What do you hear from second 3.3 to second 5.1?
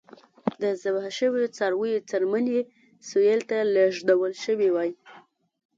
ته لېږدول شوې وای.